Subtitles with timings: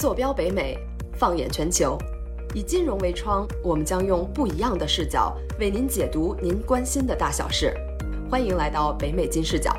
[0.00, 0.78] 坐标北美，
[1.12, 1.98] 放眼全球，
[2.54, 7.74] 以金融为窗，我们将用不一样的视角为您解读您关心的大小事。
[8.30, 9.76] 欢迎来到北美金视角。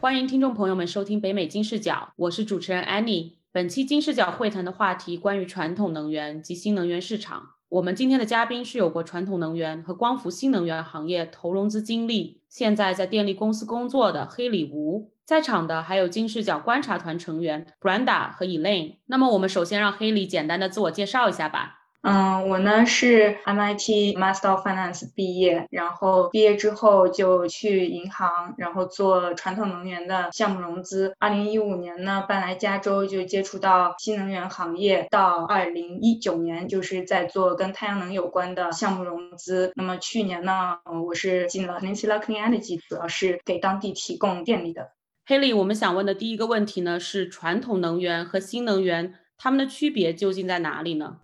[0.00, 3.32] 欢迎听众朋友们收听北美金视角，我是主持人 Annie。
[3.52, 7.50] 本期金视角会谈的话题关于传统能源及新能源市场。
[7.68, 15.11] 我们今天的嘉宾是有过传统能源和光伏新能源行业投融资经历，现在在电力公司工作的黑里吴。
[15.24, 18.96] 在场的还有金视角观察团成员 Brenda 和 Elaine。
[19.06, 21.78] 那么我们首先让黑里简单的自我介绍一下吧。
[22.02, 31.14] 嗯，我呢是 MIT Master of Finance 毕业，然后毕业之后就去银行，然后做传统能源的项目融资。
[31.20, 35.06] 二零一五年呢搬来加州，就接触到新能源行业。
[35.12, 39.72] 到二零一九年就是在做跟太阳能有关的项目融资。
[39.76, 44.90] 那么去年呢，我是进了 Peninsula Clean Energy，主要是给当地提供电力的。
[45.24, 51.18] 黑里，我们想问的第一个问题呢是传统能源和新能源它们的区别究竟在哪里呢？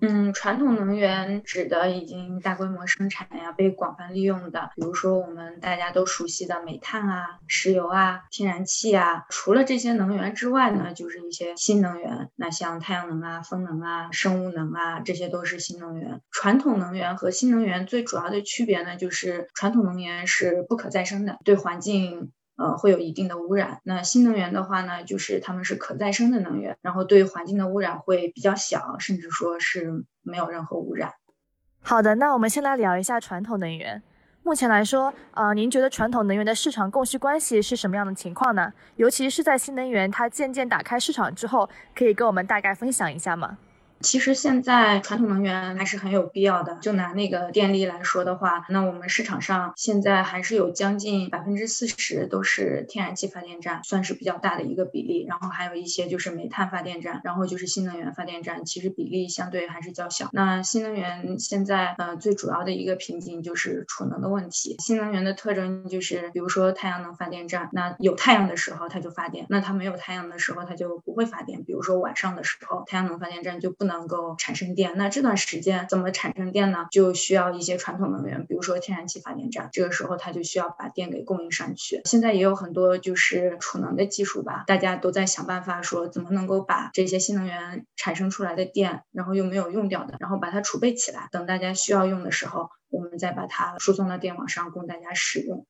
[0.00, 9.24] 嗯，传统能源指的已经大规模生产呀，被广泛利用的，比如说我们大家都熟悉的煤炭啊、石油啊、天然气啊。
[9.30, 16.20] 除了这些能源之外呢，就是一些新能源，那像太阳能啊、风能啊、生物能啊，这些都是新能源。
[16.30, 22.32] 传统能源和新能源最主要的区别呢，就是传统能源是不可再生的，对环境。
[22.56, 23.80] 呃，会有一定的污染。
[23.84, 31.12] 那新能源的话呢，就是它们是可再生的能源，然后对环境的污染会比较小，甚至说是没有任何污染。
[31.80, 34.02] 好的，那我们先来聊一下传统能源。
[34.44, 38.72] 目前来说，呃，您觉得传统能源的市场供需关系是什么样的情况呢？
[38.96, 43.58] 尤其是在新能源它渐渐打开市场之后，可以跟我们大概分享一下吗？
[44.02, 46.76] 其实现在传统能源还是很有必要的。
[46.80, 55.24] 就拿那个电力来说的话，那我们市场上现在还是有将近百分之四十都是天然气发电站，算是比较大的一个比例。
[55.28, 60.28] 然后还有一些就是煤炭发电站，然后就是新能源发电站，其实比例相对还是较小。
[60.32, 64.76] 那新能源现在呃最主要的一个瓶颈就是储能的问题。
[64.80, 71.62] 新能源的特征就是，比如说太阳能发电站，那有太阳的时候它就发电，那它没有太阳的时候它就不会发电。
[71.64, 73.91] 比如说晚上的时候，太阳能发电站就不能。
[73.92, 76.86] 能够产生电，那这段时间怎么产生电呢？
[76.90, 79.68] 就需要一些传统能源，比如说天然气发电站。
[79.72, 82.00] 这个时候它就需要把电给供应上去。
[82.04, 95.66] 现在也有很多就是储能的技术吧，大家都在想办法说怎么能够把这些新能源产生出来的电，然后又没有用掉的，然后把它储备起来，等大家需要用的时候，我们再把它输送到电网上供大家使用。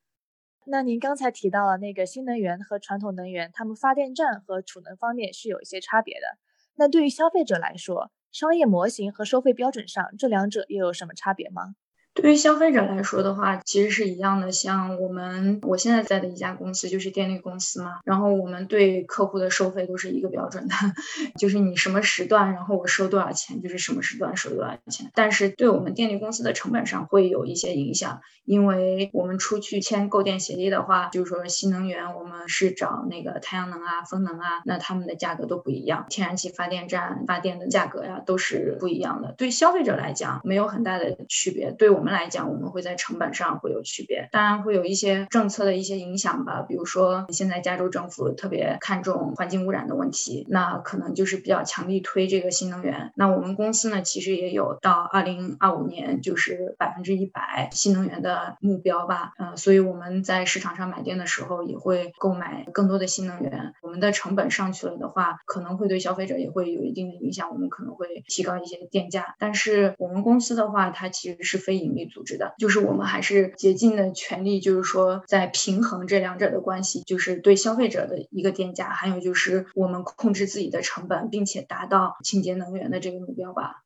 [0.65, 6.39] 那您刚才提到了那个新能源和传统能源，它们发电站和储能方面是有一些差别的。
[6.77, 11.75] 那对于消费者来说，商业模型和收费标准上，这两者又有什么差别吗？
[12.15, 14.53] 对于消费者来说的话，其实是一样的。
[14.53, 20.75] 像我们我现在在的一家公司就是电力公司嘛，然后我们对客户的收费都是一个标准的，
[21.41, 25.11] 就是你什么时段，然后我收多少钱，就是什么时段收多少钱。
[25.15, 36.05] 但是对我们电力公司的成本上会有一些影响，因为我们出去签购电协议的话，就是说新能源我们是找那个太阳能啊、风能啊，那他们的价格都不一样。
[36.11, 39.35] 天然气发电站发电的价格呀都是不一样的。
[39.39, 42.02] 对消费者来讲没有很大的区别，对我。
[42.03, 46.65] 我们来讲，我们会在成本上会有区别，当然会有一些政策的一些影响吧。
[46.69, 53.13] 比如说，现在加州政府特别看重环境污染的问题，那可能就是比较强力推这个新能源。
[53.15, 59.35] 那我们公司呢，其实也有到二零二五年就是百分之一百新能源的目标吧。
[59.39, 63.75] 嗯，所以我们在市场上买电的时候，也会购买更多的新能源。
[63.81, 67.49] 我们的成本上去了的话，可能会对消费者也会有一定的影响。
[67.53, 71.92] 我们可能会提高一些电价，但是我们公司的话，它其实是非盈。
[71.95, 83.85] 力组织的，就是我们还是竭尽的全力，就是说在平衡这两者的关系，就是对消费者的一个电价，还有就是我们控制自己的成本，并且达到清洁能源的这个目标吧。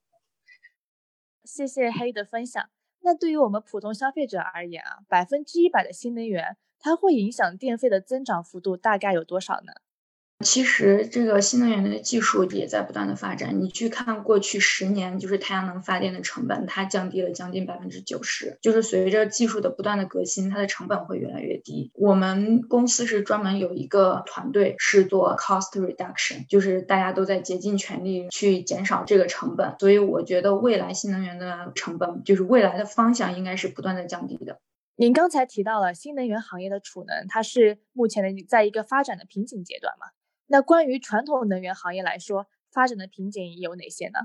[1.45, 2.69] 谢谢黑的分享。
[3.01, 9.73] 那对于我们普通消费者而言啊，百分之一百的新能源，它会影响电费的增长幅度大概有多少呢？
[10.45, 13.59] 其实这个新能源的技术也在不断的发展。
[13.61, 18.59] 你去看过去十年，就是太阳能发电的成本，它降低了将近百分之九十。
[18.61, 21.91] 就是随着技术的不断的革新，它的成本会越来越低。
[21.95, 29.75] 我们公司是专门有一个团队是做 cost reduction，就是大家都在竭尽全力去减少这个成本。
[29.79, 34.61] 所以我觉得未来新能源的成本，就是未来的方向应该是不断的降低的。
[34.99, 40.07] 您刚才提到了新能源行业的储能，它是目前的在一个发展的瓶颈阶段嘛？
[40.49, 44.19] 那关于传统能源行业来说，发展的瓶颈有哪些呢？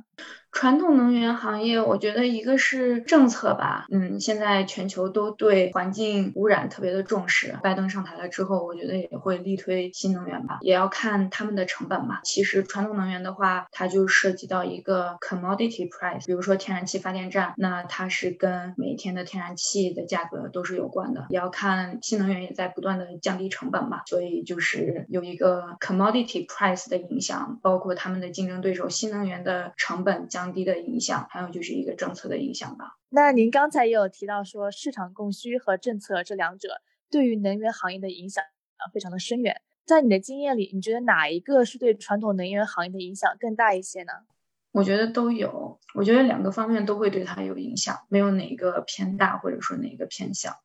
[0.51, 7.57] 传统能源行业，我觉得一个是政策吧，嗯，现在全球都对环境污染特别的重视。
[7.63, 12.19] 拜登上台了之后，我觉得也会力推新能源吧，也要看他们的成本嘛。
[12.23, 21.27] 其实传统能源的话，它就涉及到一个 commodity price，比如说天然气发电站，那它是跟每天的天然气的价格都是有关的。
[21.29, 30.51] 也要看新能源也在不断的降低成本嘛，所以就是有一个 commodity price 的影响，包括他们的竞争对手新能源的成本降。
[30.51, 32.97] 低的影响，还有就是一个政策的影响吧。
[33.07, 39.61] 那您刚才也有提到说，市场供需和政策这两者对于能源行业的影响啊非常的深远。
[39.85, 44.11] 在你的经验里，你觉得哪一个是对传统能源行业的影响更大一些呢？
[44.73, 50.61] 我觉得都有，我觉得两个方面都会对它有影响，没有哪个偏大或者说哪个偏小。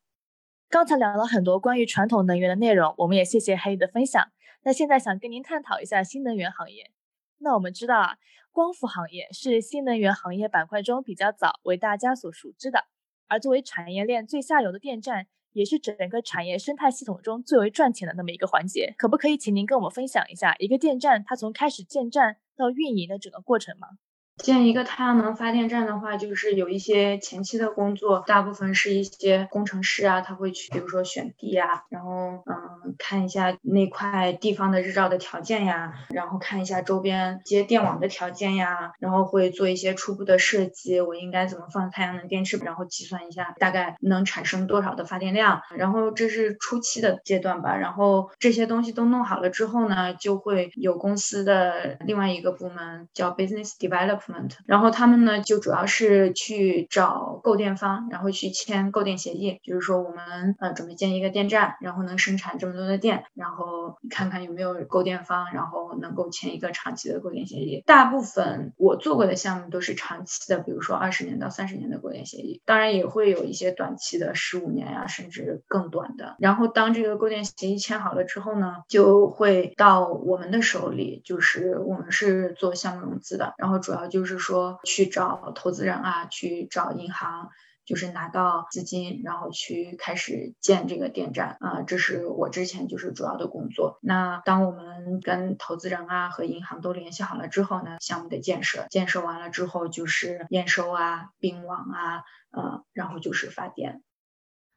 [0.69, 4.21] 刚才聊了很多关于传统能源的内容，我们也谢谢黑的分享。
[4.63, 6.91] 那现在想跟您探讨一下新能源行业。
[7.39, 8.17] 那我们知道啊。
[8.51, 12.85] 光伏行业是新能源行业板块中比较早为大家所熟知的，
[13.27, 18.95] 而作为产业链最下游的电站，也是整个产业生态系统中最为赚钱的那么一个环节。
[18.97, 23.89] 可不可以请您跟我们分享一下一个电站它从开始建站到运营的整个过程吗？
[24.37, 54.26] 建一个太阳能发电站的话，就是有一些前期的工作，大部分是一些工程师啊，他会去，比如说选地啊，然后嗯，看一下那块地方的日照的条件呀，然后看一下周边接电网的条件呀，然后会做一些初步的设计，我应该怎么放太阳能电池，然后计算一下大概能产生多少的发电量，然后这是初期的阶段吧，然后这些东西都弄好了之后呢，就会有公司的另外一个部门叫 business develop。
[54.65, 67.81] 然后他们呢，就主要是去找购电方，然后去签购电协议，就是说我们呃准备建一个电站，然后能生产这么多的电，然后看看有没有购电方，然后能够签一个长期的购电协议。
[67.85, 76.35] 大部分我做过的项目都是长期的，比如说二十年到三十年的购电协议，当然也会有一些短期的十五年呀，甚至更短的。
[76.39, 84.16] 然后当这个购电协议签好了之后呢，就会到我们的手里，就是我们是做项目融资的，然后主要就。
[84.17, 87.49] 就是说去找投资人啊，去找银行，
[87.85, 91.83] 就是拿到资金，然后去开始建这个电站啊。
[91.83, 93.99] 这是我之前就是主要的工作。
[94.01, 104.01] 那当我们跟投资人啊和银行都联系好了之后呢，项目的建设，建设完了之后就是验收啊、并网啊，呃，然后就是发电。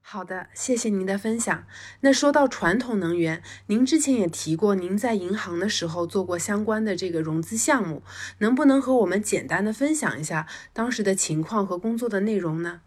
[0.02, 1.64] 好的，谢谢您的分享。
[2.00, 8.02] 那说到传统能源，您之前也提过，您在银行的时候做过相关的这个融资项目，
[8.38, 12.81] 能不能和我们简单的分享一下当时的情况和工作的内容呢？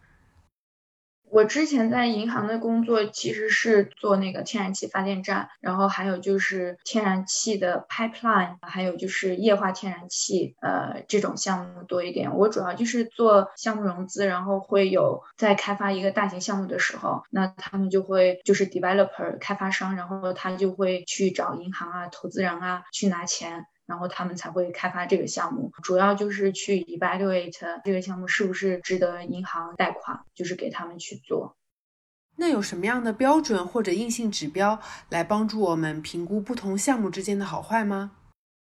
[1.33, 12.37] 我之前在银行的工作其实是做那个天然气发电站，然后还有就是天然气的 pipeline，还有就是液化天然气，呃，这种项目多一点。
[12.37, 23.65] 我主要就是做项目融资，然后会有在开发一个大型项目的时候，那他们就会就是 developer 开发商，然后他就会去找银行啊、投资人啊去拿钱。
[23.85, 31.55] 然后他们才会开发这个项目，主要就是去 evaluate 这个项目是不是值得银行贷款，就是给他们去做。
[32.35, 38.11] 那有什么样的标准或者硬性指标来帮助我们评估不同项目之间的好坏吗？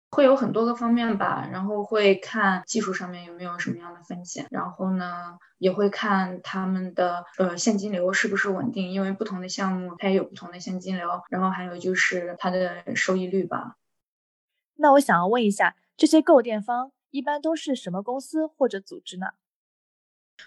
[0.10, 13.76] 会有很多个方面吧，然后会看技术上面有没有什么样的风险，然后呢也会看他们的呃现金流是不是稳定，因为不同的项目它也有不同的现金流，然后还有就是它的收益率吧。
[14.76, 19.28] 那我想要问一下，这些购电方一般都是什么公司或者组织呢？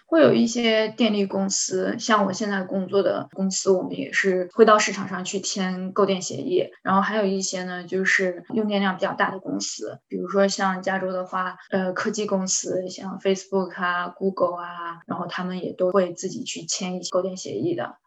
[0.05, 6.69] 会有一些电力公司，像我现在工作的公司，我们也是会到市场上去签购电协议。
[6.83, 17.97] 然后还有一些呢，就是用电量比较大的公司，比如说像加州的话，呃，科技公司像 Facebook 啊、Google 啊，然后他们也都会自己去签一些购电协议的。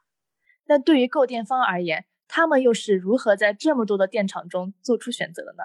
[0.67, 5.65] 那对于购电方而言，他们又是如何在这么多的电厂中做出选择的呢？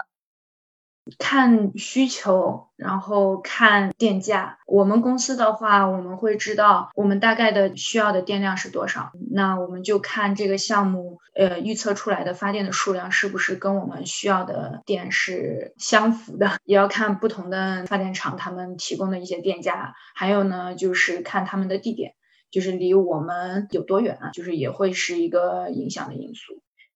[1.19, 4.57] 看需求，然后看电价。
[4.65, 16.57] 我们公司的话，我们会知道我们大概的需要的电量是多少，那我们就看这个项目，呃，预测出来的发电的数量是不是跟我们需要的电是相符的。
[16.65, 22.13] 也要看不同的发电厂他们提供的一些电价，还有呢，就是看他们的地点，
[22.49, 26.54] 就是离我们有多远，就是也会是一个影响的因素。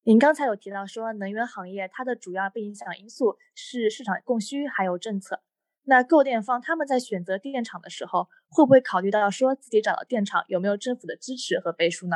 [0.09, 5.43] 您刚才有提到说，能源行业它的主要被影响因素是市场供需还有政策。
[5.83, 12.15] 那购电方他们在选择电厂的时候，会不会考虑到说自己找的电厂有没有政府的支持和背书呢？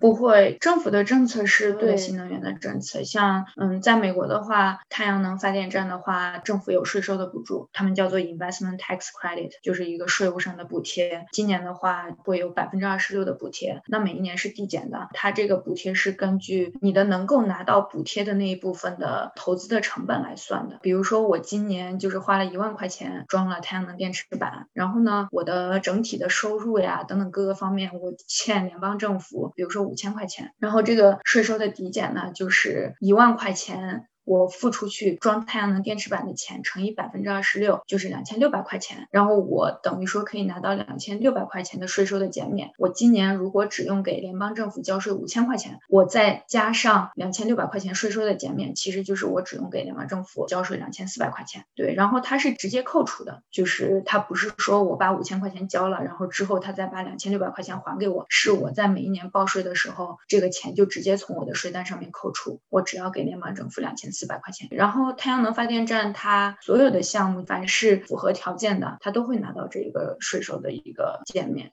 [0.00, 3.02] 不会，政府的政策是对对新能源的政策。
[3.02, 11.26] 像嗯，在美国的话，太阳能发电站的话，政府有税收的补助，他们叫做 investment tax credit，就是一个税务上的补贴。
[11.32, 15.08] 今年的话会有百分之二十六的补贴，那每一年是递减的。
[15.14, 20.78] 它这个补贴是根据你的能够拿到补贴的那一部分的投资的成本来算的。
[20.80, 34.06] 比如说我今年就是花了一万块钱装了太阳能电池板，然后呢，我的整体的收入呀等等各个方面，我欠联邦政府，比如说五千块钱，然后这个税收的抵减呢，就是一万块钱。
[34.28, 39.08] 我付出去装太阳能电池板的钱乘以百分之二十六，就是两千六百块钱。
[39.10, 42.72] 然后我等于说可以拿到两千六百块钱的税收的减免。
[42.76, 51.64] 我今年如果只用给联邦政府交税五千块钱，我再加上两千六百块钱税收的减免，其实就是我只用给联邦政府交税两千四百块钱。
[51.74, 64.66] 对，然后它是直接扣除的，就是它不是说我把五千块钱交了，然后之后他再把两千六百块钱还给我，是我在每一年报税的时候，这个钱就直接从我的税单上面扣除，我只要给联邦政府两千四百块钱。
[64.72, 71.70] 然后太阳能发电站它所有的项目，凡是符合条件的，它都会拿到这个税收的一个减免。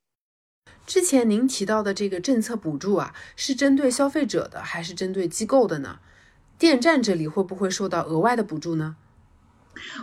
[0.86, 6.00] 之前您提到的这个政策补助啊，是针对消费者的还是针对机构的呢？
[6.60, 8.96] 电站这里会不会受到额外的补助呢？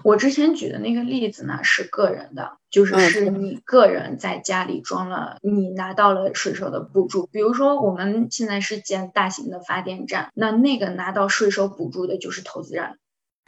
[0.04, 7.28] 我之前举的那个例子呢，是个人的，就是嗯是你个人在家里装了，你拿到了税收的补助。
[7.32, 12.98] 比如说我们现在是建大型的发电站，那那个拿到税收补助的就是投资人。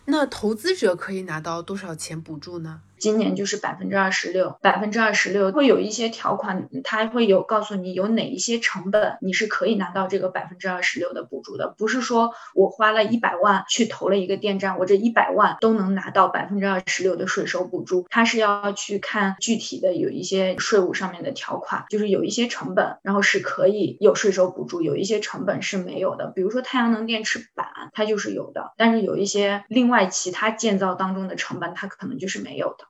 [0.07, 2.83] 那投资者可以拿到多少钱补助呢？
[3.05, 32.87] 今年就是百分之二十六，百分之二十六会有一些条款，它会有告诉你有哪一些成本你是可以拿到这个百分之二十六的补助的，不是说我花了一百万去投了一个电站，我这一百万都能拿到百分之二十六的税收补助，它是要去看具体的有一些税务上面的条款，就是有一些成本，然后是可以有税收补助，有一些成本是没有的，比如说太阳能电池板它就是有的，但是有一些另外其他建造当中的成本它可能就是没有的。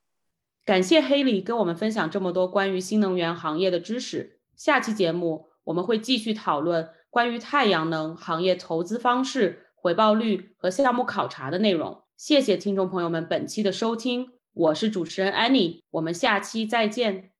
[0.64, 4.38] 感谢黑里跟我们分享这么多关于新能源行业的知识。
[4.56, 12.02] 下期节目我们会继续讨论关于太阳能行业投资方式、回报率和项目考察的内容。
[12.16, 17.30] 谢谢听众朋友们本期的收听，我是主持人 Annie，我们下期再见。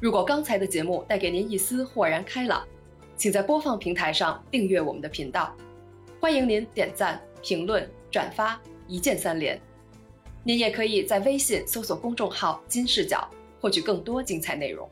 [0.00, 2.66] 如果刚才的节目带给您一丝豁然开朗，
[3.16, 5.54] 请在播放平台上订阅我们的频道。
[6.18, 9.60] 欢迎您点赞、评论、转发，一键三连。
[10.50, 13.24] 您也可以在微信搜索公众号“金视角”，
[13.62, 14.90] 获取更多精彩内容。